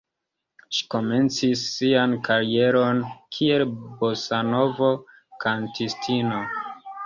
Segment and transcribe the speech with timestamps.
[0.77, 3.03] Ŝi komencis sian karieron
[3.37, 3.67] kiel
[4.03, 6.45] bosanovo-kantistino.